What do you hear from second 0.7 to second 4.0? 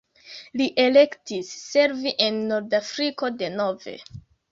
elektis servi en Nordafriko denove.